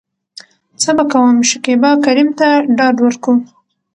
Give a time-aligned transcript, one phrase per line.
[0.81, 3.33] څه به کوم.شکيبا کريم ته ډاډ ورکو.